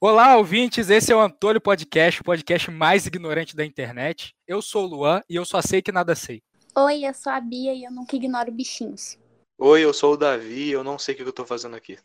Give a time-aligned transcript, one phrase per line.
[0.00, 4.32] Olá, ouvintes, esse é o Antônio Podcast, o podcast mais ignorante da internet.
[4.46, 6.40] Eu sou o Luan e eu só sei que nada sei.
[6.76, 9.18] Oi, eu sou a Bia e eu nunca ignoro bichinhos.
[9.58, 11.98] Oi, eu sou o Davi e eu não sei o que eu tô fazendo aqui.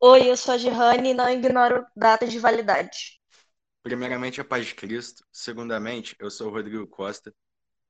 [0.00, 3.20] Oi, eu sou a Gihane e não ignoro datas de validade.
[3.80, 5.24] Primeiramente, a paz de Cristo.
[5.30, 7.32] Segundamente, eu sou o Rodrigo Costa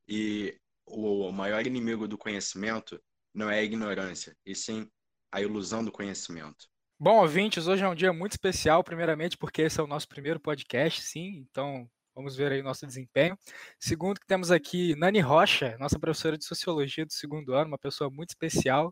[0.07, 0.55] e
[0.85, 3.01] o maior inimigo do conhecimento
[3.33, 4.87] não é a ignorância, e sim
[5.31, 6.67] a ilusão do conhecimento.
[6.99, 10.39] Bom, ouvintes, hoje é um dia muito especial, primeiramente porque esse é o nosso primeiro
[10.39, 13.37] podcast, sim, então vamos ver aí o nosso desempenho.
[13.79, 18.09] Segundo, que temos aqui Nani Rocha, nossa professora de Sociologia do segundo ano, uma pessoa
[18.09, 18.91] muito especial.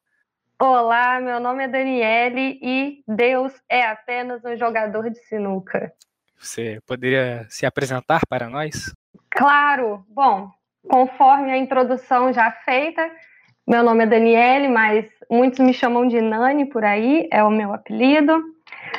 [0.60, 5.92] Olá, meu nome é Daniele e Deus é apenas um jogador de sinuca.
[6.38, 8.94] Você poderia se apresentar para nós?
[9.32, 10.06] Claro!
[10.10, 10.52] Bom,
[10.88, 13.12] conforme a introdução já feita,
[13.68, 17.74] meu nome é Daniele, mas muitos me chamam de Nani por aí, é o meu
[17.74, 18.44] apelido.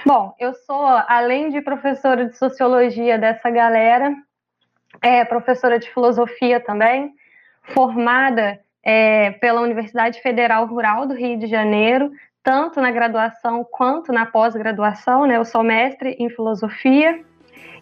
[0.05, 4.15] Bom, eu sou, além de professora de sociologia dessa galera,
[5.01, 7.13] é professora de filosofia também,
[7.63, 12.11] formada é, pela Universidade Federal Rural do Rio de Janeiro,
[12.43, 15.37] tanto na graduação quanto na pós-graduação, né?
[15.37, 17.21] Eu sou mestre em filosofia.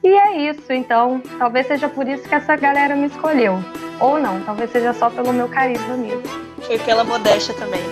[0.02, 3.54] E é isso, então, talvez seja por isso que essa galera me escolheu.
[4.00, 6.43] Ou não, talvez seja só pelo meu carisma mesmo.
[6.66, 7.82] Foi pela modéstia também.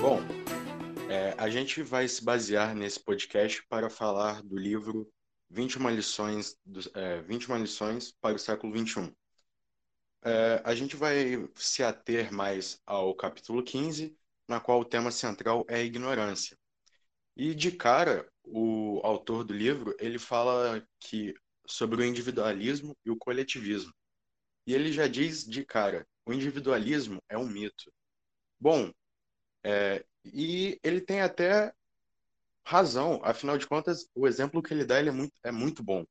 [0.00, 0.20] Bom,
[1.08, 5.08] é, a gente vai se basear nesse podcast para falar do livro
[5.50, 9.14] 21 lições, do, é, 21 lições para o século XXI.
[10.24, 14.16] É, a gente vai se ater mais ao capítulo 15,
[14.48, 16.58] na qual o tema central é a ignorância.
[17.36, 21.34] E de cara, o autor do livro, ele fala que
[21.66, 23.92] sobre o individualismo e o coletivismo.
[24.66, 27.92] E ele já diz de cara, o individualismo é um mito.
[28.58, 28.92] Bom,
[29.64, 31.72] é, e ele tem até
[32.64, 36.04] razão, afinal de contas, o exemplo que ele dá ele é, muito, é muito bom.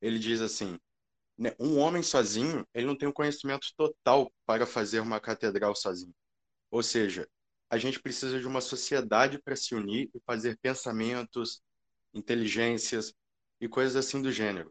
[0.00, 0.78] Ele diz assim,
[1.38, 6.14] né, um homem sozinho, ele não tem o conhecimento total para fazer uma catedral sozinho.
[6.70, 7.28] Ou seja,
[7.72, 11.62] a gente precisa de uma sociedade para se unir e fazer pensamentos,
[12.12, 13.14] inteligências
[13.58, 14.70] e coisas assim do gênero.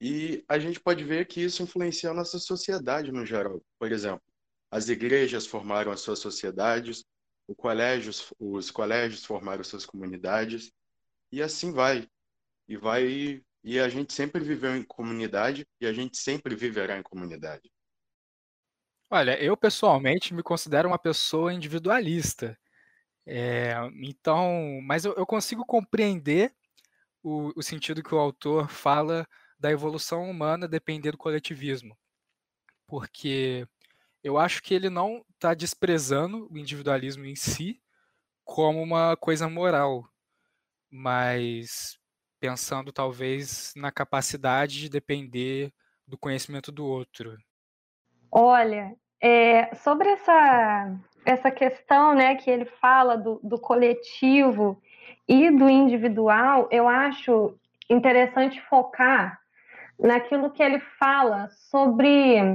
[0.00, 3.60] E a gente pode ver que isso influencia a nossa sociedade no geral.
[3.80, 4.22] Por exemplo,
[4.70, 7.04] as igrejas formaram as suas sociedades,
[7.56, 10.70] colégios, os colégios formaram suas comunidades,
[11.32, 12.08] e assim vai.
[12.68, 17.02] E vai e a gente sempre viveu em comunidade e a gente sempre viverá em
[17.02, 17.68] comunidade.
[19.10, 22.56] Olha, eu pessoalmente me considero uma pessoa individualista.
[23.26, 26.54] É, então, mas eu, eu consigo compreender
[27.22, 29.26] o, o, sentido que o autor fala
[29.58, 31.98] da evolução humana depender do coletivismo.
[32.86, 33.66] Porque
[34.24, 37.82] eu acho que ele não está desprezando o individualismo em si
[38.44, 40.08] como uma coisa moral,
[40.90, 41.98] mas
[42.40, 45.72] pensando talvez na capacidade de depender
[46.06, 47.36] do conhecimento do outro.
[48.32, 54.80] Olha, é, sobre essa, essa questão né, que ele fala do, do coletivo
[55.28, 57.58] e do individual, eu acho
[57.88, 59.38] interessante focar
[59.98, 62.54] naquilo que ele fala sobre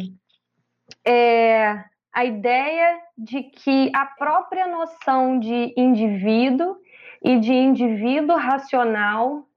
[1.06, 6.78] é, a ideia de que a própria noção de indivíduo
[7.22, 9.47] e de indivíduo racional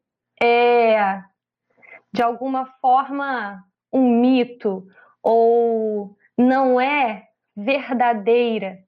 [0.41, 1.23] é,
[2.13, 4.87] de alguma forma, um mito
[5.31, 8.79] ou não é verdadeira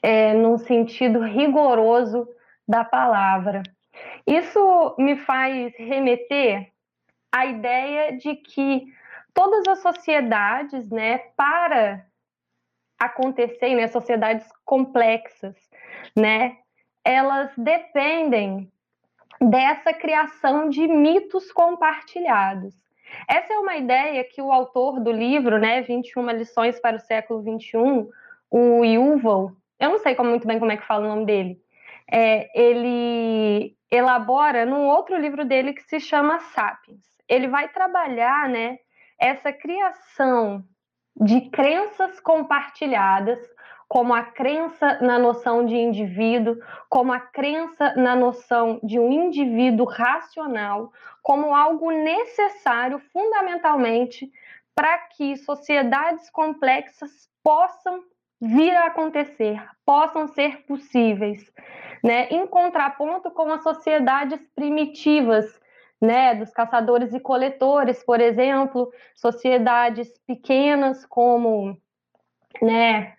[0.00, 2.28] é, num sentido rigoroso
[2.68, 3.60] da palavra.
[4.24, 6.70] Isso me faz remeter
[7.32, 8.86] à ideia de que
[9.32, 12.06] todas as sociedades, né, para
[12.96, 15.56] acontecerem, né, sociedades complexas,
[16.16, 16.56] né,
[17.04, 18.70] elas dependem
[19.40, 22.83] dessa criação de mitos compartilhados.
[23.28, 27.42] Essa é uma ideia que o autor do livro, né, 21 lições para o século
[27.42, 28.08] 21,
[28.50, 31.58] o Yuval, eu não sei como, muito bem como é que fala o nome dele,
[32.10, 37.02] é, ele elabora num outro livro dele que se chama Sapiens.
[37.28, 38.78] Ele vai trabalhar, né,
[39.18, 40.64] essa criação
[41.16, 43.38] de crenças compartilhadas
[43.88, 46.56] como a crença na noção de indivíduo,
[46.88, 50.92] como a crença na noção de um indivíduo racional,
[51.22, 54.30] como algo necessário fundamentalmente
[54.74, 58.02] para que sociedades complexas possam
[58.40, 61.50] vir a acontecer, possam ser possíveis,
[62.02, 62.28] né?
[62.30, 65.60] Em contraponto com as sociedades primitivas,
[66.00, 71.78] né, dos caçadores e coletores, por exemplo, sociedades pequenas como
[72.60, 73.14] né,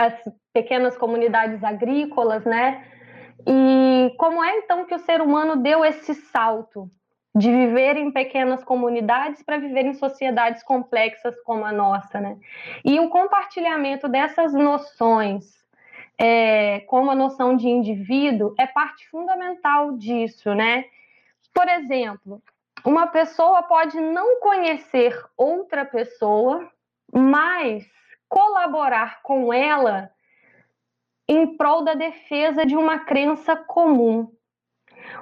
[0.00, 0.14] as
[0.54, 2.82] pequenas comunidades agrícolas, né?
[3.46, 6.88] E como é então que o ser humano deu esse salto
[7.36, 12.38] de viver em pequenas comunidades para viver em sociedades complexas como a nossa, né?
[12.82, 15.44] E o compartilhamento dessas noções,
[16.18, 20.86] é, como a noção de indivíduo, é parte fundamental disso, né?
[21.52, 22.42] Por exemplo,
[22.86, 26.66] uma pessoa pode não conhecer outra pessoa,
[27.12, 27.84] mas
[28.30, 30.10] colaborar com ela
[31.28, 34.32] em prol da defesa de uma crença comum.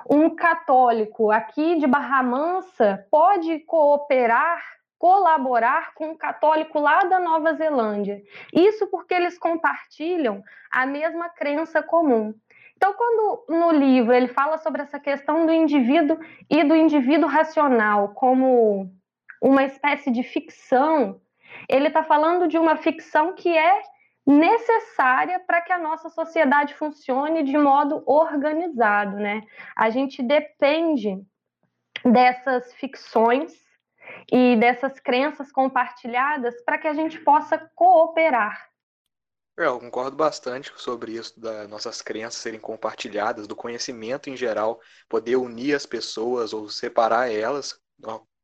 [0.09, 4.63] Um católico aqui de Barra Mansa pode cooperar,
[4.99, 8.23] colaborar com um católico lá da Nova Zelândia.
[8.53, 12.35] Isso porque eles compartilham a mesma crença comum.
[12.77, 16.19] Então, quando no livro ele fala sobre essa questão do indivíduo
[16.49, 18.91] e do indivíduo racional como
[19.43, 21.21] uma espécie de ficção,
[21.69, 23.83] ele está falando de uma ficção que é
[24.27, 29.41] necessária para que a nossa sociedade funcione de modo organizado, né?
[29.75, 31.19] A gente depende
[32.05, 33.53] dessas ficções
[34.31, 38.69] e dessas crenças compartilhadas para que a gente possa cooperar.
[39.59, 44.81] É, eu concordo bastante sobre isso, das nossas crenças serem compartilhadas, do conhecimento em geral,
[45.09, 47.81] poder unir as pessoas ou separar elas,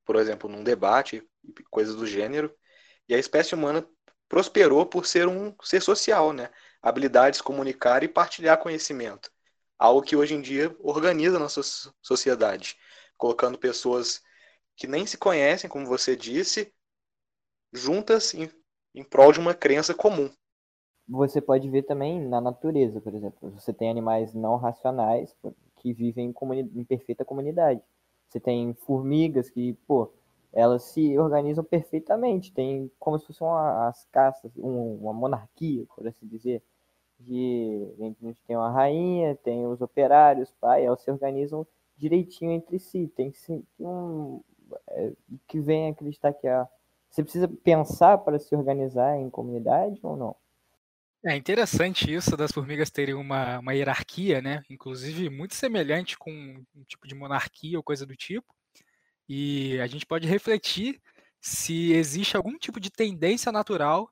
[0.04, 1.22] por exemplo, num debate,
[1.70, 2.52] coisas do gênero.
[3.08, 3.86] E a espécie humana
[4.28, 6.50] prosperou por ser um ser social, né?
[6.82, 9.30] Habilidade de se comunicar e partilhar conhecimento.
[9.78, 11.60] Algo que hoje em dia organiza nossa
[12.02, 12.76] sociedade,
[13.16, 14.22] colocando pessoas
[14.76, 16.72] que nem se conhecem, como você disse,
[17.72, 18.50] juntas em,
[18.94, 20.32] em prol de uma crença comum
[21.06, 23.50] você pode ver também na natureza, por exemplo.
[23.50, 25.34] Você tem animais não racionais
[25.76, 27.80] que vivem em, em perfeita comunidade.
[28.28, 30.10] Você tem formigas que, pô,
[30.54, 32.52] elas se organizam perfeitamente.
[32.52, 33.46] Tem como se fossem
[33.86, 36.62] as caças, um, uma monarquia, por assim dizer.
[37.18, 41.66] De, a gente tem uma rainha, tem os operários, pai, elas se organizam
[41.96, 43.10] direitinho entre si.
[43.16, 43.32] Tem
[43.78, 44.40] um
[44.90, 45.12] é,
[45.46, 46.68] que vem acreditar que a
[47.14, 50.34] você precisa pensar para se organizar em comunidade ou não?
[51.24, 54.64] É interessante isso das formigas terem uma, uma hierarquia, né?
[54.68, 56.30] Inclusive muito semelhante com
[56.74, 58.52] um tipo de monarquia ou coisa do tipo.
[59.28, 61.00] E a gente pode refletir
[61.40, 64.10] se existe algum tipo de tendência natural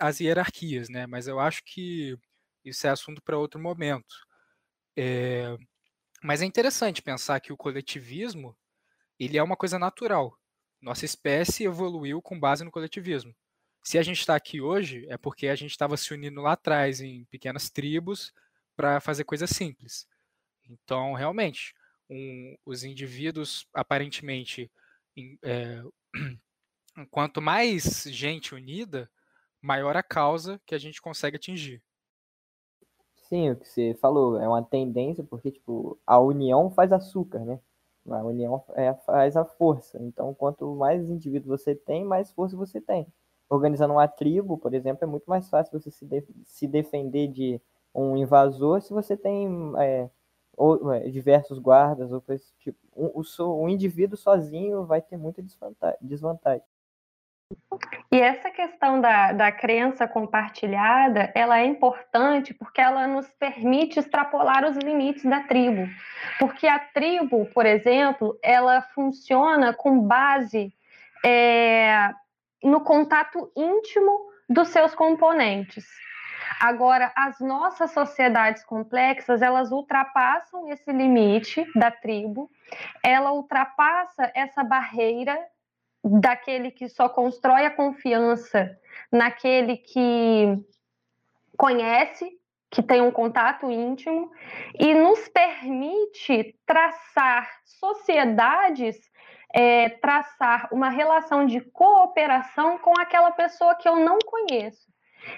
[0.00, 1.06] às hierarquias, né?
[1.06, 2.16] Mas eu acho que
[2.64, 4.14] isso é assunto para outro momento.
[4.96, 5.56] É...
[6.22, 8.56] Mas é interessante pensar que o coletivismo
[9.18, 10.38] ele é uma coisa natural.
[10.80, 13.34] Nossa espécie evoluiu com base no coletivismo.
[13.82, 17.00] Se a gente está aqui hoje, é porque a gente estava se unindo lá atrás
[17.00, 18.32] em pequenas tribos
[18.74, 20.06] para fazer coisas simples.
[20.68, 21.74] Então, realmente,
[22.64, 24.70] os indivíduos, aparentemente,
[25.42, 25.82] é,
[27.10, 29.10] quanto mais gente unida,
[29.60, 31.82] maior a causa que a gente consegue atingir.
[33.16, 37.58] Sim, o que você falou é uma tendência, porque tipo, a união faz açúcar, né?
[38.06, 39.98] A união é, faz a força.
[40.02, 43.06] Então, quanto mais indivíduos você tem, mais força você tem
[43.48, 47.60] organizando uma tribo, por exemplo, é muito mais fácil você se, de, se defender de
[47.94, 50.10] um invasor se você tem é,
[50.56, 52.78] ou, é, diversos guardas ou coisa tipo.
[52.92, 55.42] O, o, o, indivíduo sozinho vai ter muita
[56.00, 56.62] desvantagem.
[58.10, 64.64] E essa questão da, da crença compartilhada, ela é importante porque ela nos permite extrapolar
[64.64, 65.88] os limites da tribo.
[66.38, 70.72] Porque a tribo, por exemplo, ela funciona com base
[71.24, 72.10] é,
[72.62, 75.84] no contato íntimo dos seus componentes.
[76.60, 82.50] Agora, as nossas sociedades complexas, elas ultrapassam esse limite da tribo,
[83.02, 85.38] ela ultrapassa essa barreira
[86.02, 88.78] daquele que só constrói a confiança
[89.10, 90.58] naquele que
[91.56, 92.38] conhece,
[92.70, 94.30] que tem um contato íntimo,
[94.78, 98.96] e nos permite traçar sociedades
[99.54, 104.92] é, traçar uma relação de cooperação com aquela pessoa que eu não conheço.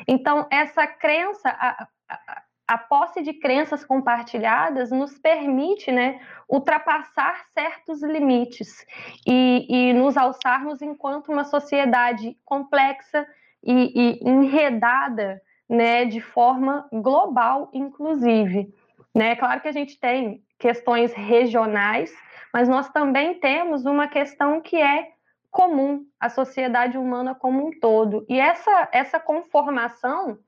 [0.07, 8.02] Então, essa crença, a, a, a posse de crenças compartilhadas nos permite né, ultrapassar certos
[8.02, 8.85] limites
[9.26, 13.26] e, e nos alçarmos enquanto uma sociedade complexa
[13.62, 18.73] e, e enredada né, de forma global, inclusive.
[19.14, 19.37] Né?
[19.37, 22.12] Claro que a gente tem questões regionais,
[22.52, 25.15] mas nós também temos uma questão que é
[25.57, 28.27] comum à sociedade humana como um todo.
[28.29, 30.39] E essa, essa conformação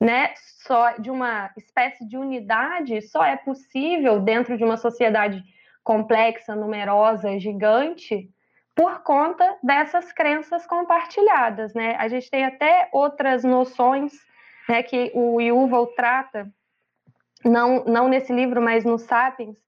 [0.00, 0.32] né,
[0.66, 5.44] só de uma espécie de unidade só é possível dentro de uma sociedade
[5.84, 8.30] complexa, numerosa, gigante,
[8.74, 11.96] por conta dessas crenças compartilhadas, né?
[11.96, 14.12] A gente tem até outras noções,
[14.66, 16.48] né, que o Yuval trata,
[17.44, 19.58] não, não nesse livro, mas no Sapiens,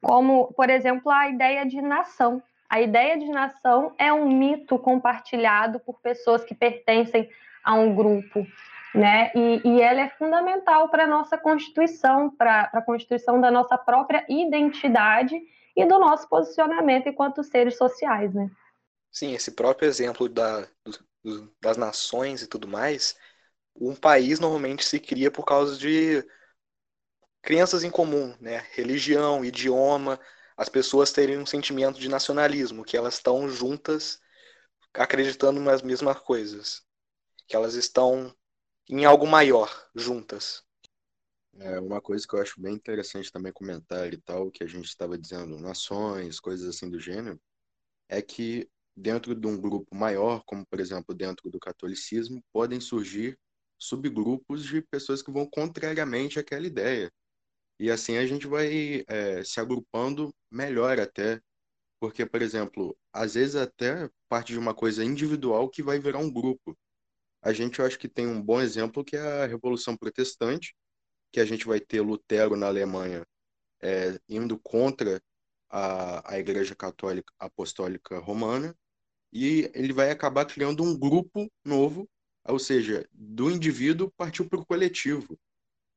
[0.00, 2.40] como, por exemplo, a ideia de nação.
[2.68, 7.28] A ideia de nação é um mito compartilhado por pessoas que pertencem
[7.64, 8.46] a um grupo,
[8.94, 9.30] né?
[9.34, 14.24] E, e ela é fundamental para a nossa constituição, para a constituição da nossa própria
[14.28, 15.34] identidade
[15.74, 18.50] e do nosso posicionamento enquanto seres sociais, né?
[19.10, 20.66] Sim, esse próprio exemplo da,
[21.24, 23.16] do, das nações e tudo mais,
[23.74, 26.22] um país normalmente se cria por causa de
[27.40, 28.66] crenças em comum, né?
[28.72, 30.20] Religião, idioma,
[30.58, 34.18] as pessoas terem um sentimento de nacionalismo, que elas estão juntas
[34.92, 36.82] acreditando nas mesmas coisas,
[37.46, 38.34] que elas estão
[38.88, 40.64] em algo maior juntas.
[41.60, 44.86] É uma coisa que eu acho bem interessante também comentar e tal, que a gente
[44.86, 47.40] estava dizendo, nações, coisas assim do gênero,
[48.08, 53.38] é que dentro de um grupo maior, como por exemplo dentro do catolicismo, podem surgir
[53.78, 57.12] subgrupos de pessoas que vão contrariamente àquela ideia.
[57.78, 61.40] E assim a gente vai é, se agrupando melhor até,
[62.00, 66.32] porque, por exemplo, às vezes até parte de uma coisa individual que vai virar um
[66.32, 66.76] grupo.
[67.42, 70.74] A gente, eu acho que tem um bom exemplo que é a Revolução Protestante,
[71.32, 73.24] que a gente vai ter Lutero na Alemanha
[73.80, 75.20] é, indo contra
[75.70, 78.74] a, a Igreja Católica Apostólica Romana,
[79.32, 82.08] e ele vai acabar criando um grupo novo,
[82.44, 85.38] ou seja, do indivíduo partiu para o coletivo.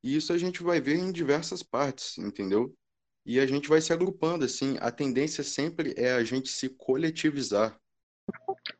[0.02, 2.74] E isso a gente vai ver em diversas partes, entendeu?
[3.24, 4.76] E a gente vai se agrupando, assim.
[4.80, 7.78] A tendência sempre é a gente se coletivizar.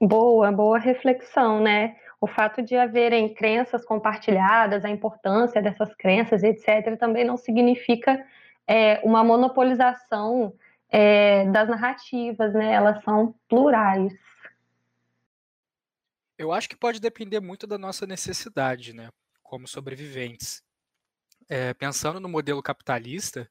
[0.01, 1.97] Boa, boa reflexão, né?
[2.21, 8.25] O fato de haverem crenças compartilhadas, a importância dessas crenças, etc., também não significa
[8.67, 10.53] é, uma monopolização
[10.89, 12.73] é, das narrativas, né?
[12.73, 14.13] Elas são plurais.
[16.37, 19.09] Eu acho que pode depender muito da nossa necessidade, né?
[19.41, 20.63] Como sobreviventes
[21.49, 23.51] é, pensando no modelo capitalista,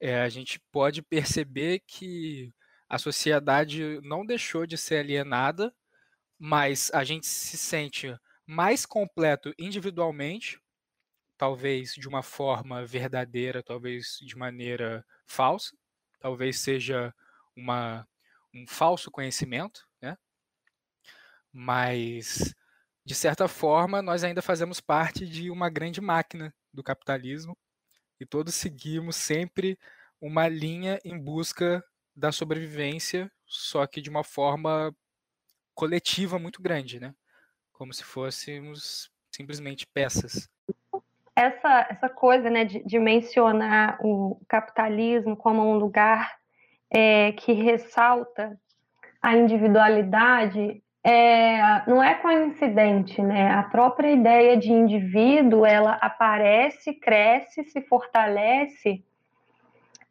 [0.00, 2.52] é, a gente pode perceber que
[2.88, 5.74] a sociedade não deixou de ser alienada,
[6.38, 8.14] mas a gente se sente
[8.46, 10.60] mais completo individualmente,
[11.36, 15.76] talvez de uma forma verdadeira, talvez de maneira falsa,
[16.20, 17.14] talvez seja
[17.56, 18.06] uma,
[18.54, 20.16] um falso conhecimento, né?
[21.52, 22.54] Mas
[23.04, 27.56] de certa forma, nós ainda fazemos parte de uma grande máquina do capitalismo
[28.20, 29.78] e todos seguimos sempre
[30.20, 34.94] uma linha em busca da sobrevivência, só que de uma forma
[35.74, 37.14] coletiva muito grande, né?
[37.72, 40.48] Como se fôssemos simplesmente peças.
[41.34, 46.38] Essa, essa coisa né, de, de mencionar o capitalismo como um lugar
[46.88, 48.56] é, que ressalta
[49.20, 53.50] a individualidade é, não é coincidente, né?
[53.50, 59.04] A própria ideia de indivíduo, ela aparece, cresce, se fortalece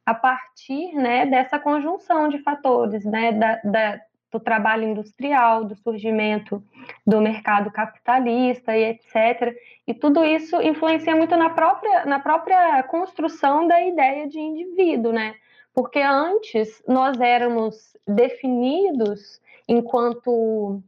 [0.06, 6.62] a partir, né, dessa conjunção de fatores, né, da, da, do trabalho industrial, do surgimento
[7.08, 9.56] do mercado capitalista e etc.
[9.88, 15.36] E tudo isso influencia muito na própria, na própria construção da ideia de indivíduo, né?
[15.74, 20.82] Porque antes nós éramos definidos enquanto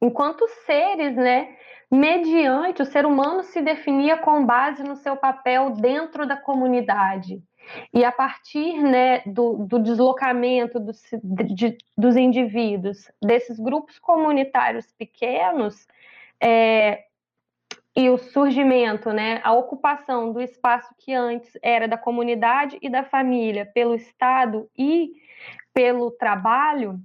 [0.00, 1.56] enquanto seres, né,
[1.90, 7.42] mediante o ser humano se definia com base no seu papel dentro da comunidade.
[7.92, 15.86] E a partir né, do, do deslocamento dos, de, dos indivíduos, desses grupos comunitários pequenos,
[16.40, 17.06] é,
[17.96, 23.02] e o surgimento, né, a ocupação do espaço que antes era da comunidade e da
[23.02, 25.12] família pelo Estado e
[25.72, 27.00] pelo trabalho,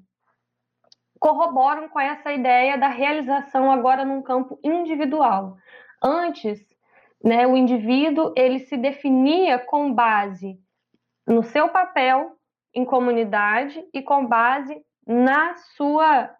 [1.22, 5.56] corroboram com essa ideia da realização agora num campo individual.
[6.04, 6.60] Antes,
[7.24, 10.60] né, o indivíduo ele se definia com base
[11.28, 12.36] no seu papel
[12.74, 16.32] em comunidade e com base na sua,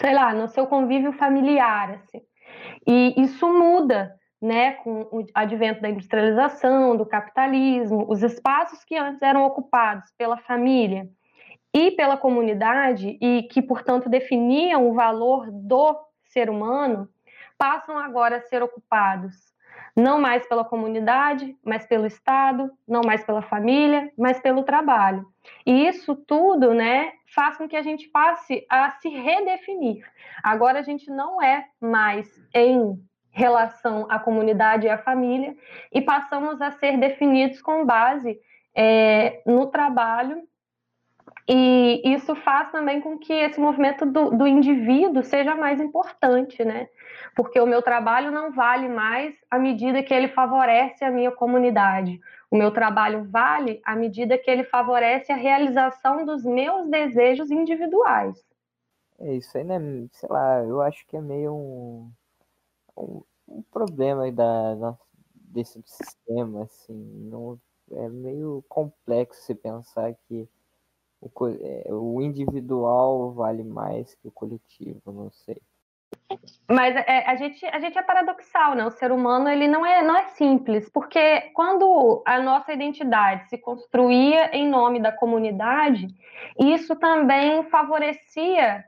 [0.00, 2.22] sei lá, no seu convívio familiar, assim.
[2.86, 9.20] E isso muda, né, com o advento da industrialização, do capitalismo, os espaços que antes
[9.20, 11.06] eram ocupados pela família
[11.74, 17.08] e pela comunidade e que, portanto, definiam o valor do ser humano,
[17.56, 19.48] passam agora a ser ocupados
[19.98, 25.26] não mais pela comunidade, mas pelo Estado, não mais pela família, mas pelo trabalho.
[25.66, 30.06] E isso tudo, né, faz com que a gente passe a se redefinir.
[30.42, 32.96] Agora a gente não é mais em
[33.30, 35.56] relação à comunidade e à família
[35.92, 38.38] e passamos a ser definidos com base
[38.74, 40.42] é, no trabalho
[41.50, 46.90] E isso faz também com que esse movimento do, do indivíduo seja mais importante, né?
[47.34, 52.20] Porque o meu trabalho não vale mais à medida que ele favorece a minha comunidade.
[52.50, 58.44] O meu trabalho vale à medida que ele favorece a realização dos meus desejos individuais.
[59.18, 59.78] É isso aí, né?
[60.12, 62.12] Sei lá, eu acho que é meio um,
[62.94, 64.94] um, um problema da,
[65.32, 66.94] desse sistema, assim.
[67.30, 67.58] Não,
[67.90, 70.46] é meio complexo se pensar que
[71.20, 75.60] o, é, o individual vale mais que o coletivo, não sei.
[76.70, 78.84] Mas é, a, gente, a gente é paradoxal, né?
[78.84, 83.58] O ser humano ele não é, não é simples, porque quando a nossa identidade se
[83.58, 86.06] construía em nome da comunidade,
[86.58, 88.84] isso também favorecia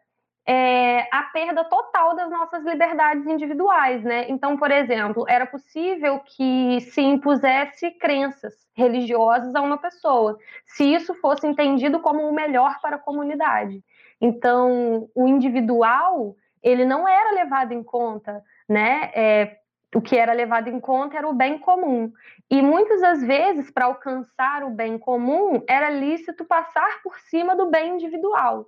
[0.53, 4.29] é, a perda total das nossas liberdades individuais, né?
[4.29, 11.15] Então, por exemplo, era possível que se impusesse crenças religiosas a uma pessoa, se isso
[11.15, 13.81] fosse entendido como o melhor para a comunidade.
[14.21, 19.13] Então, o individual ele não era levado em conta, né?
[19.15, 19.57] É,
[19.95, 22.13] o que era levado em conta era o bem comum.
[22.51, 27.71] E muitas das vezes, para alcançar o bem comum, era lícito passar por cima do
[27.71, 28.67] bem individual.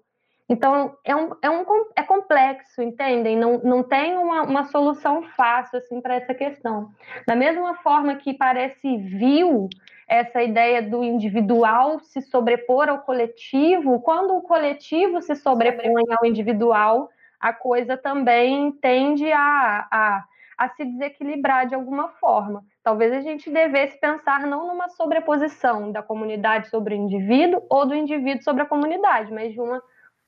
[0.52, 1.64] Então, é, um, é, um,
[1.97, 3.38] é complexo, entendem?
[3.38, 6.90] Não, não tem uma, uma solução fácil assim, para essa questão.
[7.26, 9.71] Da mesma forma que parece vil
[10.06, 17.09] essa ideia do individual se sobrepor ao coletivo, quando o coletivo se sobrepõe ao individual,
[17.40, 20.25] a coisa também tende a, a,
[20.59, 22.62] a se desequilibrar de alguma forma.
[22.85, 27.94] Talvez a gente devesse pensar não numa sobreposição da comunidade sobre o indivíduo ou do
[27.94, 29.82] indivíduo sobre a comunidade, mas de uma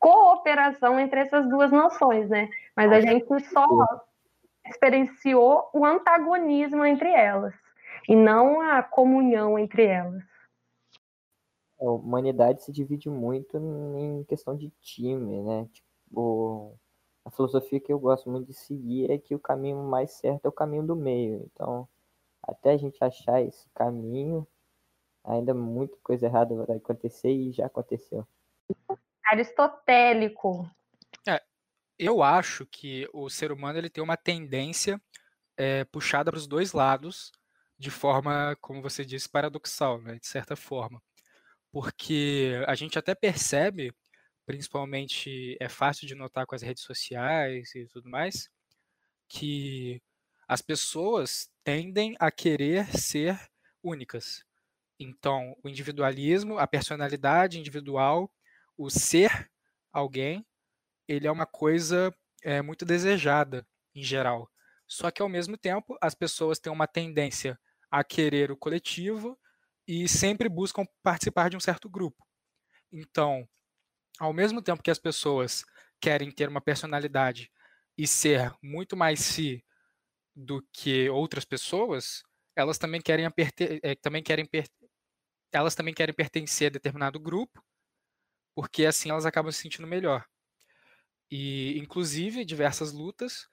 [0.05, 2.51] cooperação entre essas duas noções, né?
[2.77, 3.67] Mas a gente só
[4.67, 7.55] experienciou o antagonismo entre elas
[8.07, 10.23] e não a comunhão entre elas.
[11.81, 15.67] A humanidade se divide muito em questão de time, né?
[15.73, 16.79] Tipo,
[17.25, 20.49] a filosofia que eu gosto muito de seguir é que o caminho mais certo é
[20.51, 21.49] o caminho do meio.
[21.51, 21.89] Então,
[22.43, 24.47] até a gente achar esse caminho,
[25.25, 28.27] ainda muita coisa errada vai acontecer e já aconteceu
[29.35, 30.69] aristotélico.
[31.29, 31.43] É,
[31.99, 35.01] eu acho que o ser humano ele tem uma tendência
[35.57, 37.33] é, puxada para os dois lados,
[37.79, 41.03] de forma, como você disse, paradoxal, né, de certa forma.
[41.73, 43.93] Porque a gente até percebe,
[44.47, 48.49] principalmente é fácil de notar com as redes sociais e tudo mais,
[49.29, 50.01] que
[50.47, 53.39] as pessoas tendem a querer ser
[53.83, 54.45] únicas.
[54.99, 58.31] Então, o individualismo, a personalidade individual,
[58.77, 59.51] o ser
[59.93, 60.45] alguém,
[61.09, 64.51] ele é uma coisa é, muito desejada em geral.
[64.87, 67.59] Só que ao mesmo tempo, as pessoas têm uma tendência
[67.91, 69.39] a querer o coletivo
[69.87, 72.27] e sempre buscam participar de um certo grupo.
[72.93, 73.49] Então,
[74.19, 75.65] ao mesmo tempo que as pessoas
[76.01, 77.51] querem ter uma personalidade
[77.97, 79.65] e ser muito mais si
[80.35, 82.23] do que outras pessoas,
[82.57, 83.27] elas também querem,
[83.83, 84.49] é, também querem
[85.53, 87.65] elas também querem pertencer a determinado grupo
[88.55, 90.25] porque assim elas acabam se sentindo melhor.
[91.31, 93.49] E, inclusive, diversas lutas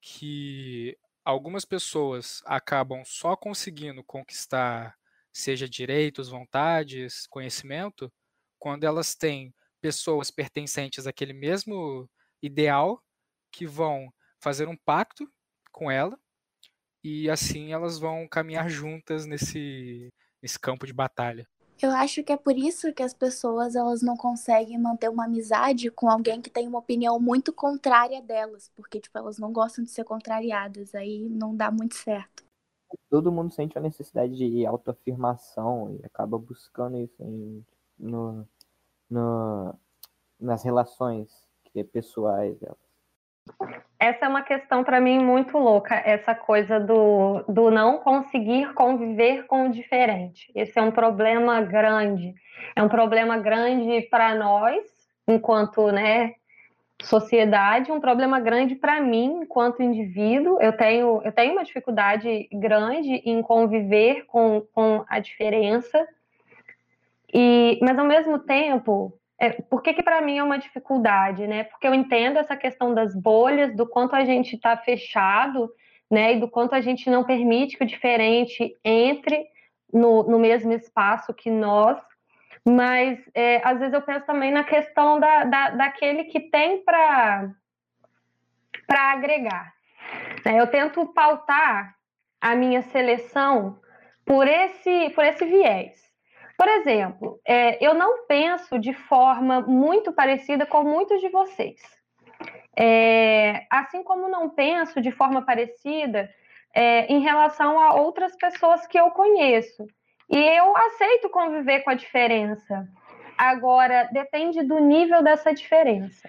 [0.00, 4.96] que algumas pessoas acabam só conseguindo conquistar,
[5.32, 8.12] seja direitos, vontades, conhecimento,
[8.58, 12.08] quando elas têm pessoas pertencentes àquele mesmo
[12.42, 13.02] ideal
[13.52, 15.28] que vão fazer um pacto
[15.72, 16.18] com ela
[17.04, 20.12] e assim elas vão caminhar juntas nesse,
[20.42, 21.48] nesse campo de batalha.
[21.82, 25.90] Eu acho que é por isso que as pessoas elas não conseguem manter uma amizade
[25.90, 29.90] com alguém que tem uma opinião muito contrária delas, porque tipo elas não gostam de
[29.90, 32.44] ser contrariadas, aí não dá muito certo.
[33.10, 37.64] Todo mundo sente a necessidade de autoafirmação e acaba buscando isso em,
[37.98, 38.46] no,
[39.10, 39.74] no,
[40.38, 41.44] nas relações
[41.82, 42.78] pessoais delas.
[43.98, 49.46] Essa é uma questão para mim muito louca, essa coisa do, do não conseguir conviver
[49.46, 50.50] com o diferente.
[50.54, 52.34] Esse é um problema grande.
[52.76, 54.84] É um problema grande para nós,
[55.26, 56.34] enquanto né,
[57.02, 60.60] sociedade, um problema grande para mim, enquanto indivíduo.
[60.60, 66.06] Eu tenho, eu tenho uma dificuldade grande em conviver com, com a diferença.
[67.32, 71.64] E, mas ao mesmo tempo, é, por que, que para mim é uma dificuldade, né?
[71.64, 75.70] Porque eu entendo essa questão das bolhas, do quanto a gente está fechado,
[76.10, 76.34] né?
[76.34, 79.46] E do quanto a gente não permite que o diferente entre
[79.92, 82.00] no, no mesmo espaço que nós.
[82.66, 87.52] Mas é, às vezes eu penso também na questão da, da daquele que tem para
[88.88, 89.74] agregar.
[90.44, 90.58] Né?
[90.58, 91.94] Eu tento pautar
[92.40, 93.78] a minha seleção
[94.24, 96.04] por esse por esse viés
[96.56, 101.80] Por exemplo, é, eu não penso de forma muito parecida com muitos de vocês.
[102.76, 106.28] É, assim como não penso de forma parecida
[106.74, 109.86] é, em relação a outras pessoas que eu conheço.
[110.30, 112.86] E eu aceito conviver com a diferença.
[113.36, 116.28] Agora, depende do nível dessa diferença.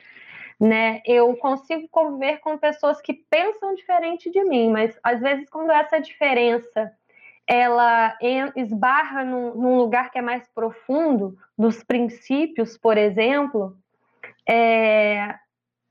[0.59, 1.01] Né?
[1.05, 5.99] Eu consigo conviver com pessoas que pensam diferente de mim, mas às vezes quando essa
[5.99, 6.91] diferença
[7.47, 8.17] ela
[8.55, 13.77] esbarra num, num lugar que é mais profundo, dos princípios, por exemplo,
[14.47, 15.35] é,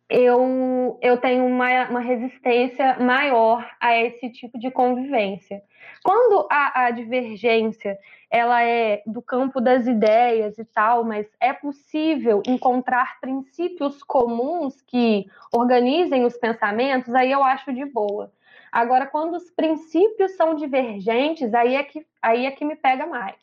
[0.08, 5.62] eu, eu tenho uma, uma resistência maior a esse tipo de convivência.
[6.02, 7.98] Quando a, a divergência
[8.30, 15.26] ela é do campo das ideias e tal, mas é possível encontrar princípios comuns que
[15.52, 18.32] organizem os pensamentos, aí eu acho de boa.
[18.74, 23.36] Agora, quando os princípios são divergentes, aí é que, aí é que me pega mais.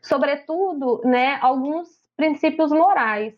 [0.00, 3.34] Sobretudo, né, alguns princípios morais.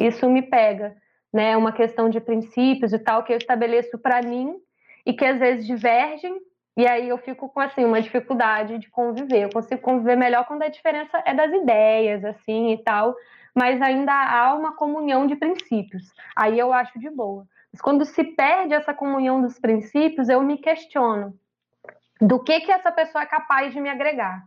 [0.00, 0.96] Isso me pega,
[1.32, 1.56] né?
[1.56, 4.56] Uma questão de princípios e tal que eu estabeleço para mim
[5.06, 6.36] e que às vezes divergem,
[6.76, 9.44] e aí eu fico com assim uma dificuldade de conviver.
[9.44, 13.14] Eu consigo conviver melhor quando a diferença é das ideias, assim e tal,
[13.54, 16.12] mas ainda há uma comunhão de princípios.
[16.34, 17.46] Aí eu acho de boa.
[17.82, 21.38] Quando se perde essa comunhão dos princípios, eu me questiono
[22.20, 24.46] do que que essa pessoa é capaz de me agregar,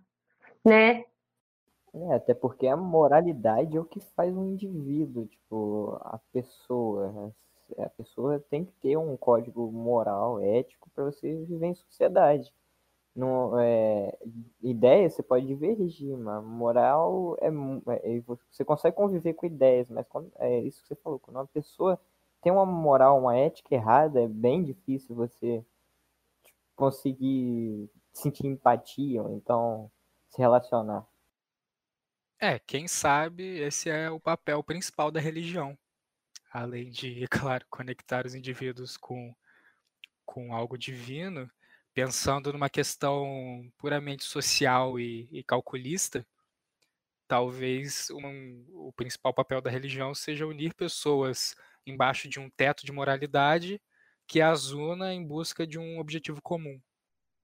[0.64, 1.06] né?
[1.94, 7.12] É, até porque a moralidade é o que faz um indivíduo, tipo, a pessoa.
[7.12, 7.86] Né?
[7.86, 12.54] A pessoa tem que ter um código moral, ético, para você viver em sociedade.
[13.14, 14.18] Não, é,
[14.62, 20.32] ideia você pode divergir, mas moral é, é, você consegue conviver com ideias, mas quando,
[20.40, 22.00] é isso que você falou, quando uma pessoa
[22.42, 25.64] tem uma moral, uma ética errada, é bem difícil você
[26.44, 29.92] tipo, conseguir sentir empatia ou então
[30.30, 31.06] se relacionar.
[32.40, 35.78] É, quem sabe esse é o papel principal da religião.
[36.52, 39.34] Além de, claro, conectar os indivíduos com,
[40.26, 41.50] com algo divino,
[41.94, 46.26] pensando numa questão puramente social e, e calculista,
[47.28, 52.92] talvez um, o principal papel da religião seja unir pessoas embaixo de um teto de
[52.92, 53.82] moralidade
[54.28, 56.80] que as una em busca de um objetivo comum.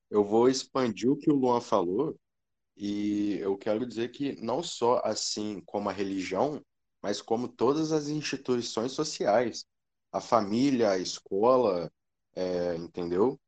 [0.09, 2.17] Eu vou expandir o que o Luan falou
[2.75, 6.63] e eu quero dizer que não só assim como a religião,
[7.01, 9.65] mas como todas as instituições sociais,
[10.11, 11.91] a família, a escola,
[12.35, 13.39] é, entendeu?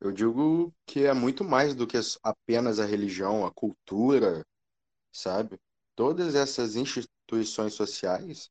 [0.00, 4.44] Eu digo que é muito mais do que apenas a religião, a cultura,
[5.12, 5.58] sabe?
[5.94, 8.50] Todas essas instituições sociais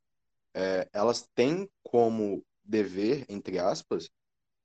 [0.55, 4.09] é, elas têm como dever, entre aspas,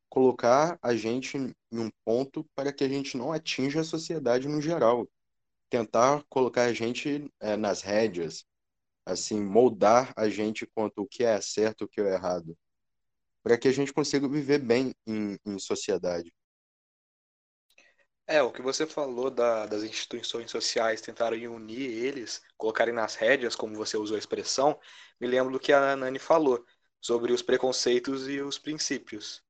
[0.09, 4.63] colocar a gente em um ponto para que a gente não atinja a sociedade no
[4.63, 5.09] geral.
[5.69, 8.45] Tentar colocar a gente é, nas rédeas,
[9.05, 12.57] assim, moldar a gente quanto o que é certo e o que é errado,
[13.43, 16.33] para que a gente consiga viver bem em, em sociedade.
[18.31, 23.57] É, o que você falou da, das instituições sociais tentarem unir eles, colocarem nas rédeas,
[23.57, 24.79] como você usou a expressão,
[25.21, 26.65] me lembro do que a Nani falou
[27.01, 29.43] sobre os preconceitos e os princípios.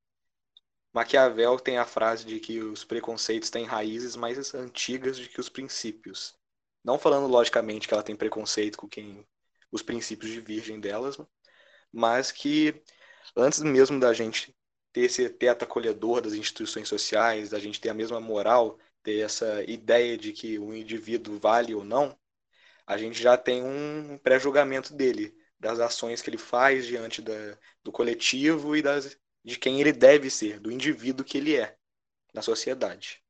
[0.95, 5.51] Maquiavel tem a frase de que os preconceitos têm raízes mais antigas do que os
[5.51, 6.35] princípios.
[6.83, 9.29] Não falando logicamente que ela tem preconceito com quem
[9.71, 11.19] os princípios divergem delas,
[11.93, 12.83] mas que
[13.37, 14.57] antes mesmo da gente
[14.93, 19.63] ter esse teto acolhedor das instituições sociais, da gente ter a mesma moral, ter essa
[19.65, 22.17] ideia de que o indivíduo vale ou não,
[22.87, 27.93] a gente já tem um pré-julgamento dele, das ações que ele faz diante da, do
[27.93, 31.77] coletivo e das, de quem ele deve ser, do indivíduo que ele é
[32.35, 33.23] na sociedade.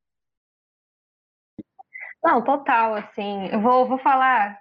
[2.22, 4.60] Não, total, assim, eu vou, vou falar,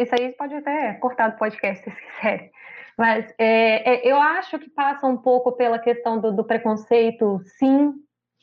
[0.00, 2.50] isso aí pode até cortar do podcast se quiserem,
[2.98, 7.94] mas é, é, eu acho que passa um pouco pela questão do, do preconceito, sim,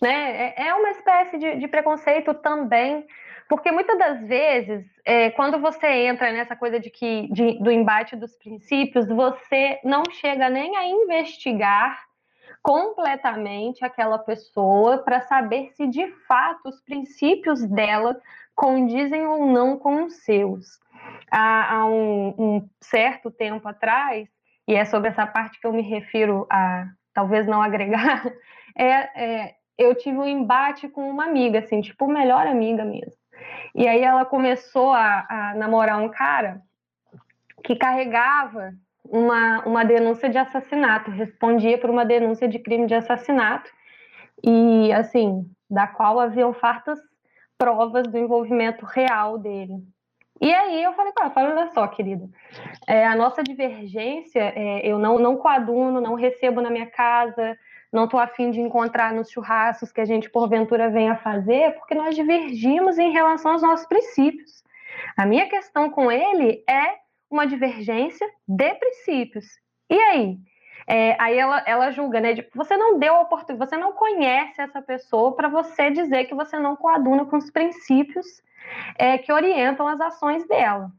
[0.02, 0.54] né?
[0.56, 3.06] É, é uma espécie de, de, preconceito também,
[3.50, 8.16] porque muitas das vezes, é, quando você entra nessa coisa de que de, do embate
[8.16, 12.02] dos princípios, você não chega nem a investigar
[12.62, 18.18] completamente aquela pessoa para saber se de fato os princípios dela
[18.56, 20.80] condizem ou não com os seus.
[21.30, 24.30] Há, há um, um certo tempo atrás,
[24.68, 28.26] e é sobre essa parte que eu me refiro a talvez não agregar,
[28.76, 28.90] é,
[29.46, 33.16] é, eu tive um embate com uma amiga, assim, tipo, melhor amiga mesmo.
[33.74, 36.62] E aí ela começou a, a namorar um cara
[37.64, 38.74] que carregava
[39.04, 43.70] uma, uma denúncia de assassinato, respondia por uma denúncia de crime de assassinato,
[44.44, 47.00] e assim, da qual haviam fartas
[47.58, 49.76] provas do envolvimento real dele.
[50.42, 52.30] E aí eu falei, ah, olha só, querida,
[52.88, 57.58] é, a nossa divergência, é, eu não, não coaduno, não recebo na minha casa,
[57.92, 62.16] não estou afim de encontrar nos churrascos que a gente porventura venha fazer, porque nós
[62.16, 64.64] divergimos em relação aos nossos princípios.
[65.16, 66.96] A minha questão com ele é
[67.30, 69.46] uma divergência de princípios.
[69.90, 70.38] E aí?
[70.88, 72.34] É, aí ela, ela julga, né?
[72.34, 76.36] De, você não deu a oportunidade, você não conhece essa pessoa para você dizer que
[76.36, 78.44] você não coaduna com os princípios
[78.98, 80.92] é, que orientam as ações dela.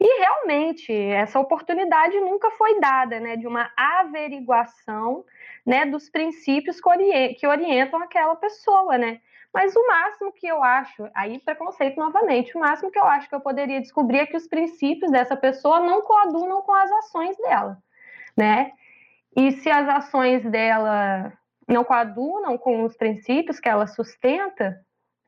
[0.00, 5.24] E realmente, essa oportunidade nunca foi dada, né, de uma averiguação,
[5.64, 6.80] né, dos princípios
[7.38, 9.20] que, orientam aquela pessoa, né.
[9.52, 13.34] Mas o máximo que eu acho, aí preconceito novamente, o máximo que eu acho que
[13.34, 17.76] eu poderia descobrir é que os princípios dessa pessoa não coadunam com as ações dela,
[18.36, 18.72] né.
[19.36, 21.32] E se as ações dela
[21.66, 24.84] não coadunam com os princípios que ela sustenta,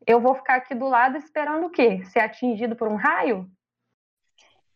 [0.07, 2.05] eu vou ficar aqui do lado esperando o quê?
[2.05, 3.49] Ser atingido por um raio?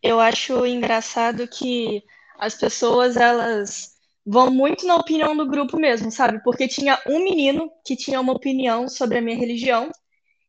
[0.02, 2.02] Eu acho engraçado que
[2.38, 6.42] as pessoas elas vão muito na opinião do grupo mesmo, sabe?
[6.42, 9.90] Porque tinha um menino que tinha uma opinião sobre a minha religião,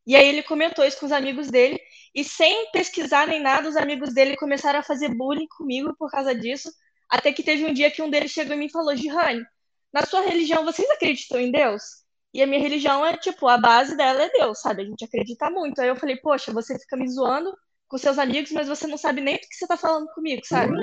[0.06, 1.80] e aí ele comentou isso com os amigos dele,
[2.14, 6.36] e sem pesquisar nem nada, os amigos dele começaram a fazer bullying comigo por causa
[6.36, 6.70] disso,
[7.10, 9.44] até que teve um dia que um deles chegou em mim e falou: Gihane,
[9.92, 11.82] na sua religião vocês acreditam em Deus?
[12.34, 14.84] E a minha religião é, tipo, a base dela é Deus, sabe?
[14.84, 15.82] A gente acredita muito.
[15.82, 17.52] Aí eu falei, poxa, você fica me zoando
[17.88, 20.76] com seus amigos, mas você não sabe nem do que você tá falando comigo, sabe?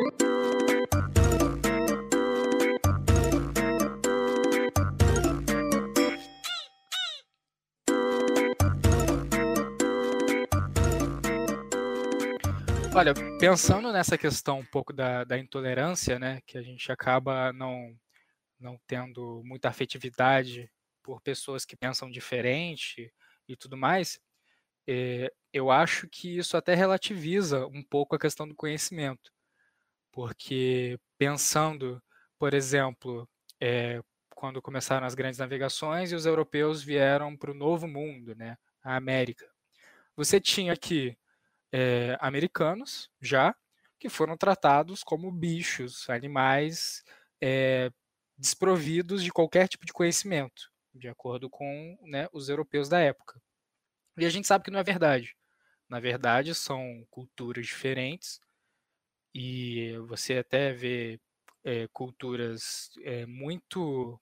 [12.96, 17.94] Olha, pensando nessa questão um pouco da, da intolerância, né, que a gente acaba não,
[18.58, 23.12] não tendo muita afetividade por pessoas que pensam diferente
[23.46, 24.18] e tudo mais,
[24.86, 29.30] é, eu acho que isso até relativiza um pouco a questão do conhecimento,
[30.10, 32.02] porque pensando,
[32.38, 33.28] por exemplo,
[33.60, 38.56] é, quando começaram as grandes navegações e os europeus vieram para o Novo Mundo, né,
[38.82, 39.46] a América,
[40.16, 41.14] você tinha aqui
[41.72, 43.54] é, americanos já
[43.98, 47.02] que foram tratados como bichos, animais
[47.40, 47.90] é,
[48.36, 53.40] desprovidos de qualquer tipo de conhecimento de acordo com né, os europeus da época.
[54.16, 55.36] E a gente sabe que não é verdade.
[55.88, 58.40] Na verdade, são culturas diferentes
[59.34, 61.20] e você até vê
[61.62, 64.18] é, culturas é, muito,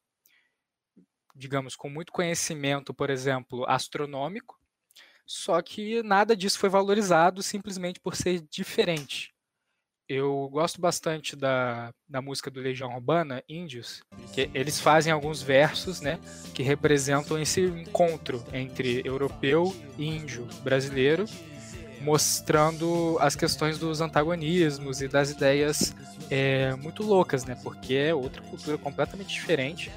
[1.35, 4.61] digamos, com muito conhecimento, por exemplo, astronômico,
[5.27, 9.35] só que nada disso foi valorizado simplesmente por ser diferente.
[10.07, 14.03] Eu gosto bastante da, da música do Legião Urbana, Índios,
[14.35, 16.21] que eles fazem alguns versos, né,
[16.53, 21.25] que representam esse encontro entre europeu e índio brasileiro,
[22.03, 25.97] mostrando as questões dos antagonismos e das ideias
[26.31, 29.91] é, muito loucas, né, porque é outra cultura completamente diferente.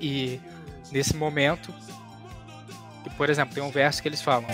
[0.00, 0.40] E
[0.90, 1.72] nesse momento,
[3.10, 4.46] por exemplo, tem um verso que eles falam.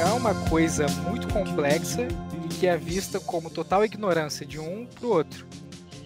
[0.00, 2.08] é uma coisa muito complexa
[2.44, 5.46] e que é vista como total ignorância de um para o outro.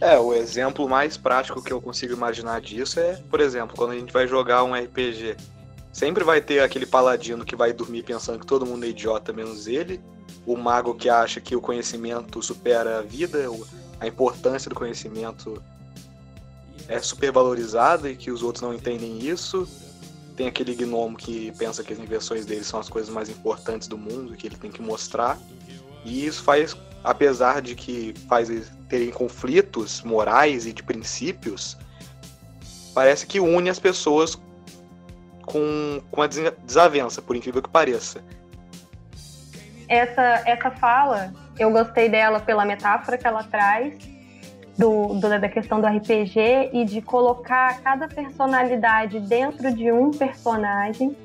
[0.00, 3.98] É, o exemplo mais prático que eu consigo imaginar disso é, por exemplo, quando a
[3.98, 5.36] gente vai jogar um RPG.
[5.98, 9.66] Sempre vai ter aquele paladino que vai dormir pensando que todo mundo é idiota menos
[9.66, 10.00] ele,
[10.46, 13.46] o mago que acha que o conhecimento supera a vida,
[13.98, 15.60] a importância do conhecimento
[16.86, 19.68] é supervalorizada e que os outros não entendem isso,
[20.36, 23.98] tem aquele gnomo que pensa que as invenções dele são as coisas mais importantes do
[23.98, 25.36] mundo, que ele tem que mostrar.
[26.04, 31.76] E isso faz, apesar de que faz terem conflitos morais e de princípios,
[32.94, 34.38] parece que une as pessoas
[35.52, 38.22] com, com a desavença, por incrível que pareça.
[39.88, 43.94] Essa, essa fala, eu gostei dela pela metáfora que ela traz,
[44.76, 51.16] do, do, da questão do RPG e de colocar cada personalidade dentro de um personagem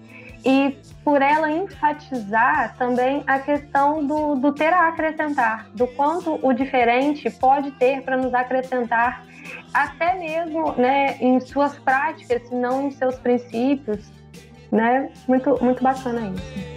[0.45, 6.53] e por ela enfatizar também a questão do, do ter a acrescentar, do quanto o
[6.53, 9.25] diferente pode ter para nos acrescentar,
[9.73, 14.11] até mesmo né, em suas práticas, se não em seus princípios.
[14.71, 15.11] Né?
[15.27, 16.72] Muito, muito bacana isso.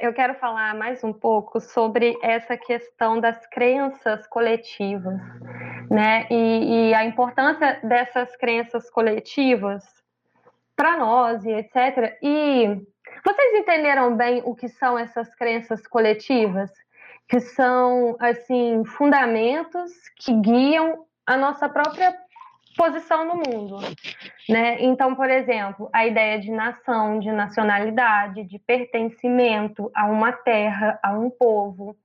[0.00, 5.20] Eu quero falar mais um pouco sobre essa questão das crenças coletivas,
[5.90, 6.26] né?
[6.30, 9.84] E, e a importância dessas crenças coletivas
[10.74, 12.16] para nós e etc.
[12.22, 12.80] E
[13.22, 16.70] vocês entenderam bem o que são essas crenças coletivas?
[17.28, 22.16] Que são, assim, fundamentos que guiam a nossa própria
[22.76, 23.78] posição no mundo,
[24.48, 24.76] né?
[24.80, 31.12] Então, por exemplo, a ideia de nação, de nacionalidade, de pertencimento a uma terra, a
[31.12, 31.96] um povo,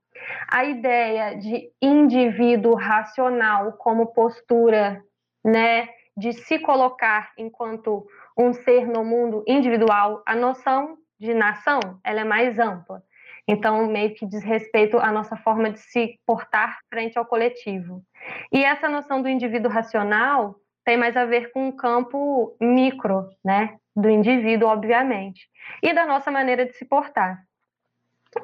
[0.52, 5.02] a ideia de indivíduo racional como postura,
[5.44, 8.06] né, de se colocar enquanto
[8.38, 13.04] um ser no mundo individual, a noção de nação, ela é mais ampla.
[13.48, 18.04] Então, meio que diz respeito à nossa forma de se portar frente ao coletivo.
[18.52, 23.78] E essa noção do indivíduo racional tem mais a ver com o campo micro, né,
[23.96, 25.48] do indivíduo, obviamente,
[25.82, 27.44] e da nossa maneira de se portar.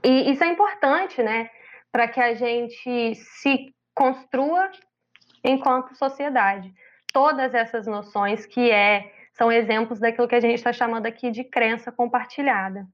[0.03, 1.49] E isso é importante, né,
[1.91, 4.71] para que a gente se construa
[5.43, 6.73] enquanto sociedade.
[7.13, 11.43] Todas essas noções que é são exemplos daquilo que a gente está chamando aqui de
[11.43, 12.87] crença compartilhada.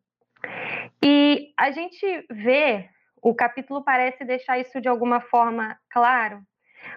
[1.04, 2.90] E a gente vê,
[3.22, 6.42] o capítulo parece deixar isso de alguma forma claro,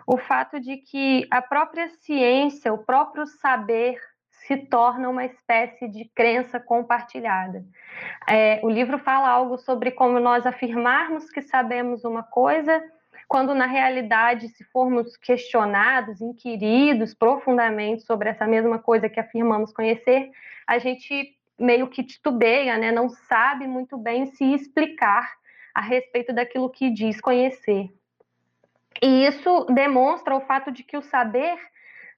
[0.07, 3.99] o fato de que a própria ciência, o próprio saber,
[4.31, 7.65] se torna uma espécie de crença compartilhada.
[8.29, 12.83] É, o livro fala algo sobre como nós afirmarmos que sabemos uma coisa,
[13.29, 20.31] quando na realidade, se formos questionados, inquiridos profundamente sobre essa mesma coisa que afirmamos conhecer,
[20.67, 22.91] a gente meio que titubeia, né?
[22.91, 25.31] não sabe muito bem se explicar
[25.75, 27.89] a respeito daquilo que diz conhecer.
[29.03, 31.59] E isso demonstra o fato de que o saber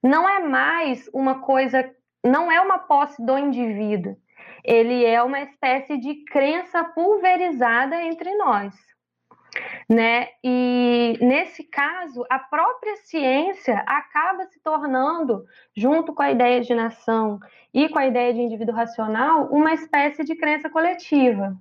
[0.03, 4.17] não é mais uma coisa, não é uma posse do indivíduo.
[4.65, 8.92] Ele é uma espécie de crença pulverizada entre nós.
[9.89, 10.29] Né?
[10.43, 15.45] E nesse caso, a própria ciência acaba se tornando,
[15.77, 17.39] junto com a ideia de nação
[17.75, 21.57] e com a ideia de indivíduo racional, uma espécie de crença coletiva.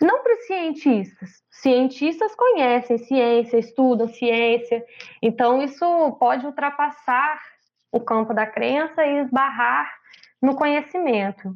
[0.00, 1.42] Não para os cientistas.
[1.50, 4.82] Cientistas conhecem ciência, estudam ciência,
[5.20, 7.38] então isso pode ultrapassar
[7.92, 9.92] o campo da crença e esbarrar
[10.40, 11.54] no conhecimento.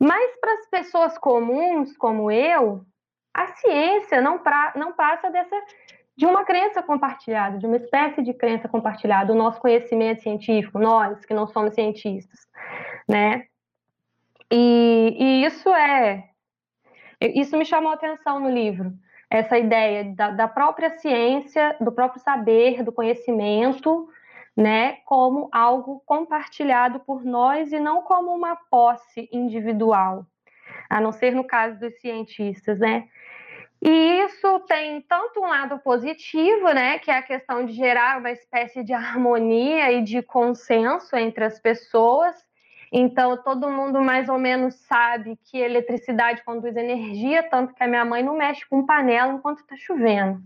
[0.00, 2.84] Mas para as pessoas comuns, como eu,
[3.36, 5.56] a ciência não, pra, não passa dessa
[6.16, 11.26] de uma crença compartilhada, de uma espécie de crença compartilhada, o nosso conhecimento científico, nós
[11.26, 12.40] que não somos cientistas,
[13.06, 13.44] né?
[14.50, 16.30] E, e isso é
[17.20, 18.92] isso me chamou a atenção no livro,
[19.30, 24.08] essa ideia da, da própria ciência, do próprio saber, do conhecimento,
[24.56, 30.26] né, como algo compartilhado por nós e não como uma posse individual,
[30.88, 33.08] a não ser no caso dos cientistas, né?
[33.82, 38.30] E isso tem tanto um lado positivo, né, que é a questão de gerar uma
[38.30, 42.34] espécie de harmonia e de consenso entre as pessoas,
[42.92, 48.04] então, todo mundo mais ou menos sabe que eletricidade conduz energia, tanto que a minha
[48.04, 50.40] mãe não mexe com panela enquanto está chovendo.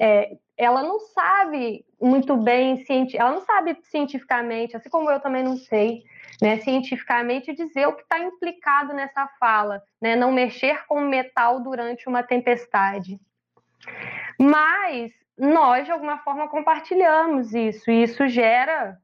[0.00, 5.56] É, ela não sabe muito bem, ela não sabe cientificamente, assim como eu também não
[5.56, 6.04] sei,
[6.40, 12.06] né, cientificamente dizer o que está implicado nessa fala, né, não mexer com metal durante
[12.06, 13.18] uma tempestade.
[14.38, 19.00] Mas nós, de alguma forma, compartilhamos isso, e isso gera,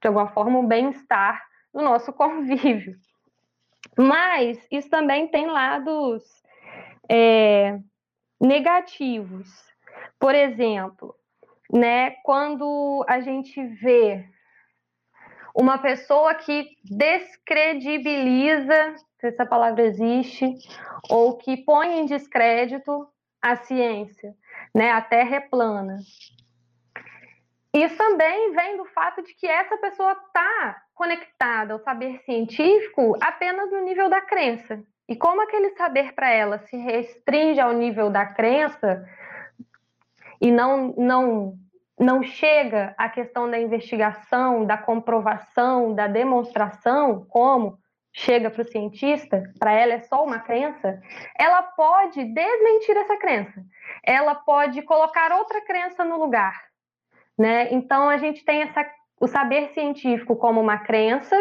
[0.00, 1.42] de alguma forma, um bem-estar
[1.74, 2.96] no nosso convívio.
[3.98, 6.22] Mas isso também tem lados
[7.08, 7.80] é,
[8.40, 9.69] negativos.
[10.20, 11.14] Por exemplo,
[11.72, 14.28] né, quando a gente vê
[15.54, 20.58] uma pessoa que descredibiliza, se essa palavra existe,
[21.08, 23.08] ou que põe em descrédito
[23.40, 24.34] a ciência,
[24.74, 24.92] né?
[24.92, 25.96] A Terra é plana.
[27.72, 33.70] Isso também vem do fato de que essa pessoa está conectada ao saber científico apenas
[33.70, 34.82] no nível da crença.
[35.08, 39.02] E como aquele saber para ela se restringe ao nível da crença
[40.40, 41.54] e não, não,
[41.98, 47.78] não chega à questão da investigação, da comprovação, da demonstração, como
[48.12, 51.00] chega para o cientista, para ela é só uma crença,
[51.38, 53.62] ela pode desmentir essa crença.
[54.04, 56.70] Ela pode colocar outra crença no lugar
[57.40, 57.72] né?
[57.72, 58.84] Então a gente tem essa,
[59.18, 61.34] o saber científico como uma crença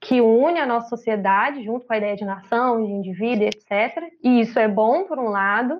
[0.00, 4.02] que une a nossa sociedade junto com a ideia de nação, de indivíduo, etc.
[4.24, 5.78] E isso é bom por um lado,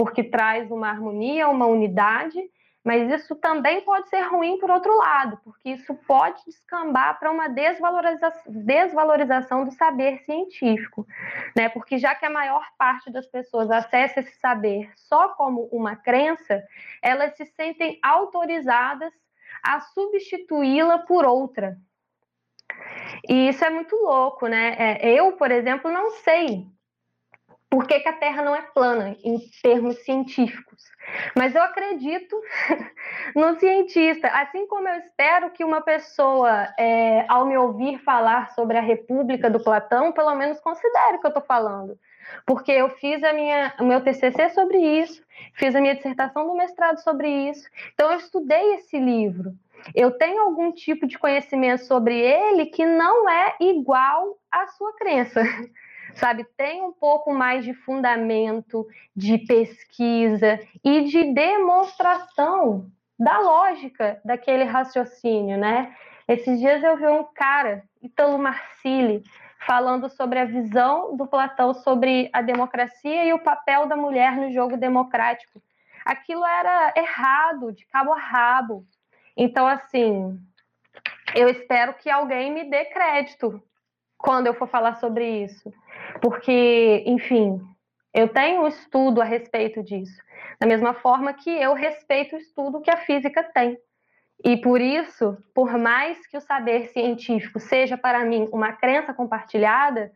[0.00, 2.40] porque traz uma harmonia, uma unidade,
[2.82, 7.46] Mas isso também pode ser ruim por outro lado, porque isso pode descambar para uma
[7.46, 11.06] desvaloriza desvalorização do saber científico,
[11.54, 11.68] né?
[11.68, 16.64] Porque já que a maior parte das pessoas acessa esse saber só como uma crença,
[17.02, 19.12] elas se sentem autorizadas
[19.62, 21.76] a substituí-la por outra.
[23.28, 24.74] E isso é muito louco, né?
[24.78, 26.66] É, eu, por exemplo, não sei
[27.70, 30.82] por que, que a Terra não é plana em termos científicos.
[31.36, 32.36] Mas eu acredito
[33.34, 38.76] no cientista, assim como eu espero que uma pessoa, é, ao me ouvir falar sobre
[38.76, 41.96] a República do Platão, pelo menos considere o que eu estou falando.
[42.44, 45.22] Porque eu fiz a minha, o meu TCC sobre isso,
[45.54, 49.52] fiz a minha dissertação do mestrado sobre isso, então eu estudei esse livro.
[49.94, 55.42] Eu tenho algum tipo de conhecimento sobre ele que não é igual à sua crença
[56.14, 56.44] sabe?
[56.56, 65.58] Tem um pouco mais de fundamento, de pesquisa e de demonstração da lógica daquele raciocínio,
[65.58, 65.94] né?
[66.26, 69.22] Esses dias eu vi um cara, Italo Marcilli,
[69.66, 74.50] falando sobre a visão do Platão sobre a democracia e o papel da mulher no
[74.50, 75.62] jogo democrático.
[76.04, 78.86] Aquilo era errado, de cabo a rabo.
[79.36, 80.40] Então, assim,
[81.34, 83.62] eu espero que alguém me dê crédito
[84.16, 85.72] quando eu for falar sobre isso.
[86.20, 87.60] Porque, enfim,
[88.12, 90.20] eu tenho um estudo a respeito disso.
[90.58, 93.78] Da mesma forma que eu respeito o estudo que a física tem.
[94.44, 100.10] E por isso, por mais que o saber científico seja para mim uma crença compartilhada,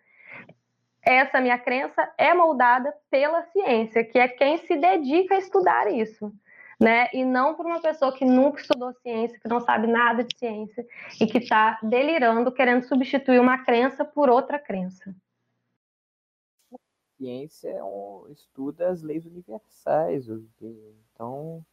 [1.03, 6.33] essa minha crença é moldada pela ciência, que é quem se dedica a estudar isso
[6.81, 7.09] né?
[7.13, 10.85] E não por uma pessoa que nunca estudou ciência, que não sabe nada de ciência
[11.21, 15.15] e que está delirando, querendo substituir uma crença por outra crença.
[17.17, 20.27] Ciência é um, estuda as leis universais,
[21.15, 21.65] então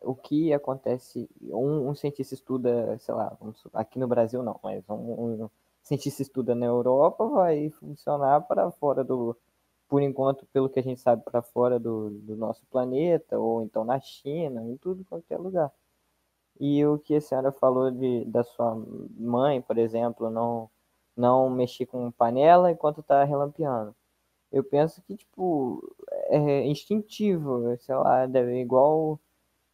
[0.00, 3.36] o que acontece, um, um cientista estuda, sei lá,
[3.72, 5.50] aqui no Brasil não, mas um, um
[5.82, 9.36] cientista estuda na Europa vai funcionar para fora do
[9.92, 13.84] por enquanto, pelo que a gente sabe, para fora do, do, nosso planeta, ou então
[13.84, 15.70] na China, em tudo qualquer lugar.
[16.58, 18.74] E o que a senhora falou de, da sua
[19.18, 20.70] mãe, por exemplo, não,
[21.14, 23.94] não mexer com panela enquanto está relampeando.
[24.52, 25.94] Eu penso que, tipo,
[26.28, 29.18] é instintivo, sei lá, deve igual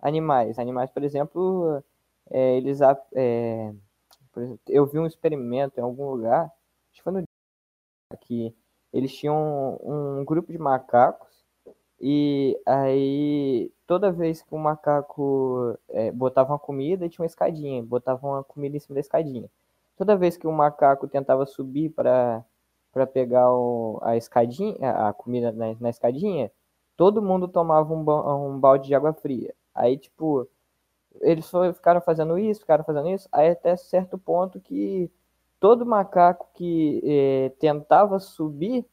[0.00, 0.58] animais.
[0.58, 1.82] Animais, por exemplo,
[2.30, 2.80] é, eles.
[3.14, 3.72] É,
[4.32, 6.44] por exemplo, eu vi um experimento em algum lugar,
[6.90, 7.24] acho que foi no
[8.20, 8.54] que
[8.92, 11.28] eles tinham um, um grupo de macacos
[12.00, 18.26] e aí toda vez que o macaco é, botava uma comida, tinha uma escadinha, botava
[18.26, 19.50] uma comida em cima da escadinha.
[19.96, 22.44] Toda vez que o macaco tentava subir para
[22.98, 26.50] para pegar o, a escadinha, a comida na, na, escadinha,
[26.96, 29.54] todo mundo tomava um, um balde de água fria.
[29.72, 30.48] Aí, tipo,
[31.20, 35.10] eles ficaram fazendo isso, ficaram fazendo isso, aí até certo ponto que
[35.60, 38.84] todo macaco que é, tentava subir,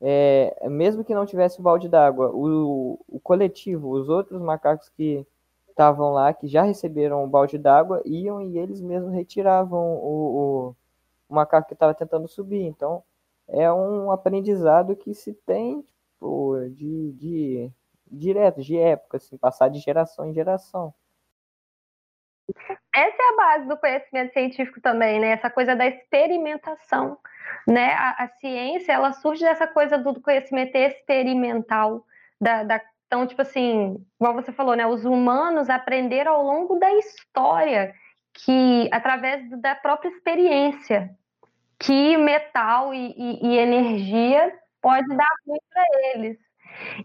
[0.00, 5.26] é, mesmo que não tivesse o balde d'água, o, o coletivo, os outros macacos que
[5.68, 10.76] estavam lá, que já receberam o balde d'água, iam e eles mesmos retiravam o, o,
[11.28, 12.62] o macaco que estava tentando subir.
[12.62, 13.02] Então,
[13.48, 17.72] é um aprendizado que se tem tipo, de, de
[18.06, 20.94] direto, de época, assim, passar de geração em geração.
[22.94, 25.28] Essa é a base do conhecimento científico também, né?
[25.28, 27.18] Essa coisa da experimentação,
[27.66, 27.92] né?
[27.94, 32.04] A, a ciência, ela surge dessa coisa do conhecimento experimental,
[32.40, 34.86] da, da, então, tipo assim, igual você falou, né?
[34.86, 37.94] Os humanos aprenderam ao longo da história
[38.32, 41.10] que, através da própria experiência,
[41.82, 46.38] que metal e, e, e energia pode dar ruim para eles.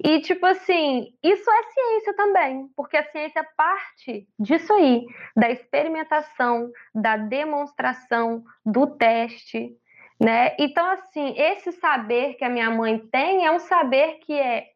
[0.03, 5.05] E, tipo assim, isso é ciência também, porque a ciência parte disso aí,
[5.35, 9.75] da experimentação, da demonstração, do teste,
[10.19, 10.55] né?
[10.57, 14.67] Então, assim, esse saber que a minha mãe tem é um saber que é,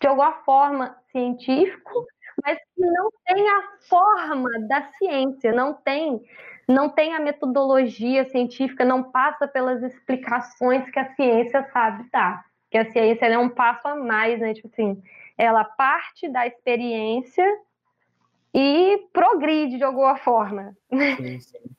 [0.00, 2.06] de alguma forma, científico,
[2.44, 6.20] mas que não tem a forma da ciência, não tem
[6.70, 12.78] não tem a metodologia científica, não passa pelas explicações que a ciência sabe dar que
[12.78, 14.54] a ciência é um passo a mais, né?
[14.54, 15.02] Tipo assim,
[15.36, 17.44] ela parte da experiência
[18.54, 20.76] e progride de alguma forma.
[21.16, 21.76] Sim, sim.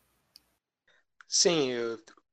[1.28, 1.72] sim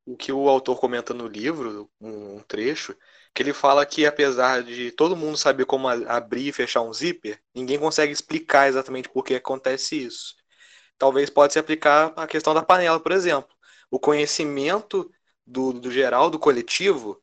[0.05, 2.97] o que o autor comenta no livro, um trecho,
[3.35, 7.41] que ele fala que apesar de todo mundo saber como abrir e fechar um zíper,
[7.55, 10.35] ninguém consegue explicar exatamente por que acontece isso.
[10.99, 13.55] Talvez pode se aplicar à questão da panela, por exemplo.
[13.91, 15.11] O conhecimento
[15.47, 17.23] do, do geral, do coletivo,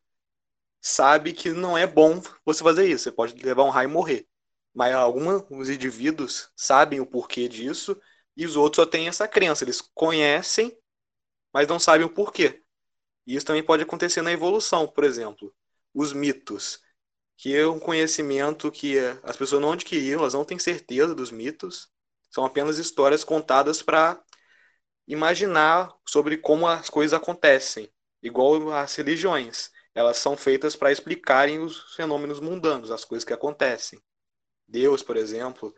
[0.80, 3.04] sabe que não é bom você fazer isso.
[3.04, 4.28] Você pode levar um raio e morrer.
[4.74, 8.00] Mas alguns indivíduos sabem o porquê disso
[8.36, 9.64] e os outros só têm essa crença.
[9.64, 10.76] Eles conhecem,
[11.52, 12.62] mas não sabem o porquê.
[13.26, 15.54] E isso também pode acontecer na evolução, por exemplo.
[15.94, 16.80] Os mitos,
[17.36, 21.90] que é um conhecimento que as pessoas não adquiriram, elas não têm certeza dos mitos.
[22.36, 24.22] São apenas histórias contadas para
[25.08, 27.90] imaginar sobre como as coisas acontecem,
[28.22, 29.70] igual as religiões.
[29.94, 34.02] Elas são feitas para explicarem os fenômenos mundanos, as coisas que acontecem.
[34.68, 35.74] Deus, por exemplo,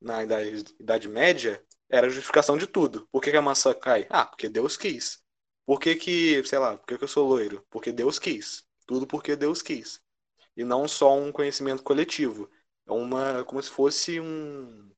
[0.00, 3.08] na Idade, Idade Média, era a justificação de tudo.
[3.10, 4.06] Por que, que, a maçã cai?
[4.08, 5.20] Ah, porque Deus quis.
[5.66, 7.66] Por que, que sei lá, por que, que eu sou loiro?
[7.68, 8.64] Porque Deus quis.
[8.86, 10.00] Tudo porque Deus quis.
[10.56, 12.48] E não só um conhecimento coletivo.
[12.86, 14.88] É uma, como se fosse um,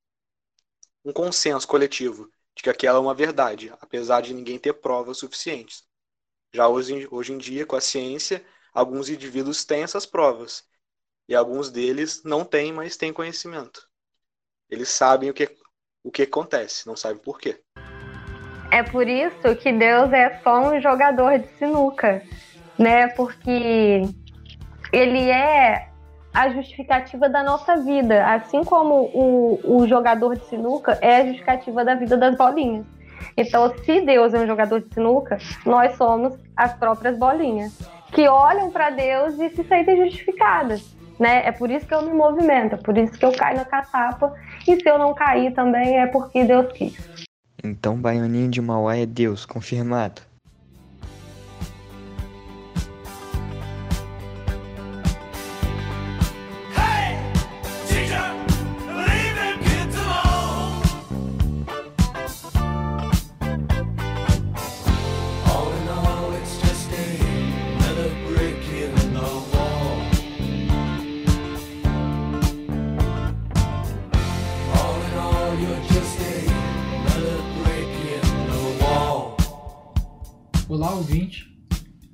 [1.04, 5.84] um consenso coletivo de que aquela é uma verdade, apesar de ninguém ter provas suficientes.
[6.52, 10.64] Já hoje, hoje em dia, com a ciência, alguns indivíduos têm essas provas.
[11.28, 13.88] E alguns deles não têm, mas têm conhecimento.
[14.68, 15.48] Eles sabem o que,
[16.02, 17.60] o que acontece, não sabem por quê.
[18.72, 22.22] É por isso que Deus é só um jogador de sinuca,
[22.78, 23.08] né?
[23.08, 24.02] Porque
[24.92, 25.89] ele é
[26.32, 31.84] a justificativa da nossa vida, assim como o, o jogador de sinuca é a justificativa
[31.84, 32.86] da vida das bolinhas.
[33.36, 37.78] Então, se Deus é um jogador de sinuca, nós somos as próprias bolinhas
[38.12, 40.94] que olham para Deus e se sentem justificadas.
[41.18, 41.46] Né?
[41.46, 44.34] É por isso que eu me movimento, é por isso que eu caio na catapa.
[44.66, 46.96] E se eu não cair também é porque Deus quis.
[47.62, 50.22] Então, Baianinho de Mauá é Deus, confirmado.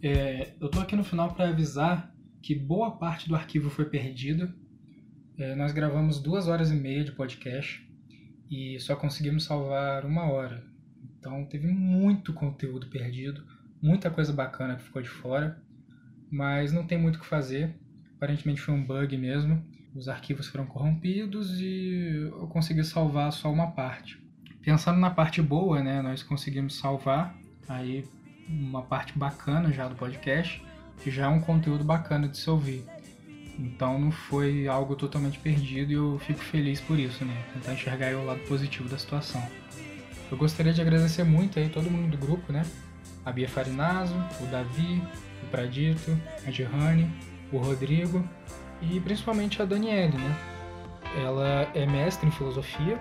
[0.02, 4.52] É, eu estou aqui no final para avisar que boa parte do arquivo foi perdido.
[5.38, 7.86] É, nós gravamos duas horas e meia de podcast
[8.50, 10.64] e só conseguimos salvar uma hora.
[11.18, 13.42] Então teve muito conteúdo perdido,
[13.82, 15.60] muita coisa bacana que ficou de fora,
[16.30, 17.74] mas não tem muito o que fazer.
[18.16, 19.64] Aparentemente foi um bug mesmo.
[19.94, 24.22] Os arquivos foram corrompidos e eu consegui salvar só uma parte.
[24.60, 27.36] Pensando na parte boa, né, nós conseguimos salvar
[27.66, 28.04] aí
[28.48, 30.62] uma parte bacana já do podcast,
[31.02, 32.84] que já é um conteúdo bacana de se ouvir.
[33.58, 37.34] Então não foi algo totalmente perdido e eu fico feliz por isso, né?
[37.54, 39.42] Tentar enxergar o lado positivo da situação.
[40.30, 42.64] Eu gostaria de agradecer muito aí todo mundo do grupo, né?
[43.24, 45.02] A Bia Farinazo, o Davi,
[45.42, 46.16] o Pradito,
[46.46, 47.10] a Gerrane,
[47.52, 48.22] o Rodrigo
[48.82, 50.36] e principalmente a Daniele, né?
[51.16, 53.00] Ela é mestre em filosofia,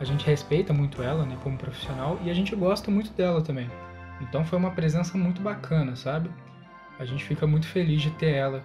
[0.00, 3.70] a gente respeita muito ela, né, como profissional e a gente gosta muito dela também.
[4.22, 6.30] Então foi uma presença muito bacana, sabe?
[6.98, 8.62] A gente fica muito feliz de ter ela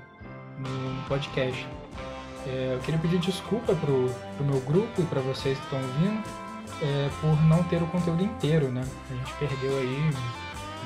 [0.59, 1.67] no, podcast.
[2.45, 6.23] É, eu queria pedir desculpa pro, pro meu grupo e para vocês que estão ouvindo
[6.81, 8.83] é, por não ter o conteúdo inteiro, né?
[9.09, 10.11] A gente perdeu aí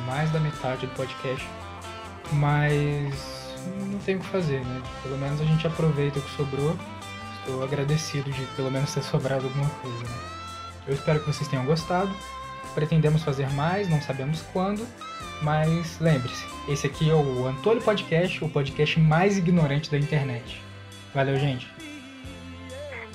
[0.08, 1.48] mais da metade do podcast,
[2.34, 3.56] mas
[3.92, 4.82] não tem o que fazer, né?
[5.04, 6.76] Pelo menos a gente aproveita o que sobrou.
[7.40, 10.04] Estou agradecido de pelo menos ter sobrado alguma coisa.
[10.04, 10.20] Né?
[10.88, 12.12] Eu espero que vocês tenham gostado.
[12.74, 14.88] Pretendemos fazer mais, não sabemos quando,
[15.42, 20.62] mas lembre-se, esse aqui é o Antônio Podcast, o podcast mais ignorante da internet.
[21.14, 21.68] Valeu, gente.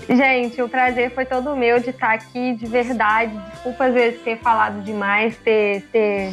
[0.08, 3.36] Gente, o prazer foi todo meu de estar aqui, de verdade.
[3.52, 6.32] Desculpa às vezes ter falado demais, ter, ter,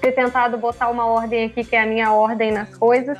[0.00, 3.18] ter tentado botar uma ordem aqui, que é a minha ordem nas coisas.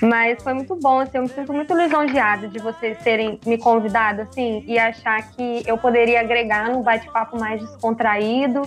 [0.00, 4.22] Mas foi muito bom, assim, eu me sinto muito lisonjeada de vocês terem me convidado,
[4.22, 8.62] assim, e achar que eu poderia agregar num bate-papo mais descontraído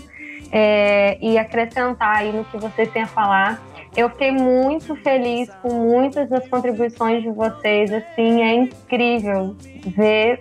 [0.52, 3.62] é, e acrescentar aí no que vocês têm a falar.
[3.96, 9.56] Eu fiquei muito feliz com muitas das contribuições de vocês, assim, é incrível
[9.86, 10.40] ver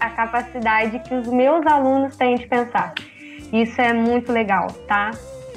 [0.00, 2.94] a capacidade que os meus alunos têm de pensar.
[3.52, 5.10] Isso é muito legal, tá?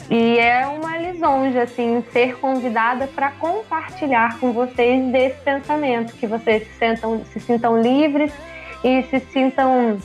[0.10, 6.64] E é uma lisonja, assim, ser convidada para compartilhar com vocês desse pensamento, que vocês
[6.64, 8.32] se, sentam, se sintam livres
[8.84, 9.98] e se sintam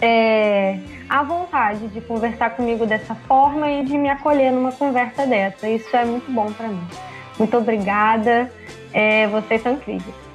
[0.00, 5.68] é, à vontade de conversar comigo dessa forma e de me acolher numa conversa dessa.
[5.68, 6.86] Isso é muito bom para mim.
[7.36, 8.52] Muito obrigada,
[8.92, 10.27] é, vocês são incríveis.